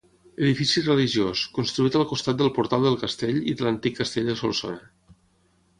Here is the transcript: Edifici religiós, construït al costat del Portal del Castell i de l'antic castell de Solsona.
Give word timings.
Edifici 0.43 0.81
religiós, 0.85 1.43
construït 1.57 1.97
al 2.01 2.07
costat 2.15 2.41
del 2.41 2.49
Portal 2.57 2.89
del 2.89 2.99
Castell 3.05 3.39
i 3.53 3.57
de 3.61 3.67
l'antic 3.69 4.01
castell 4.03 4.33
de 4.33 4.39
Solsona. 4.45 4.83